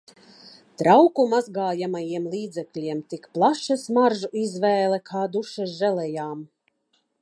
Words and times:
Trauku 0.81 1.25
mazgājamajiem 1.33 2.25
līdzekļiem 2.33 3.05
tik 3.15 3.29
plaša 3.37 3.79
smaržu 3.85 4.35
izvēle 4.45 5.03
kā 5.13 5.27
dušas 5.39 5.81
želejām. 5.85 6.47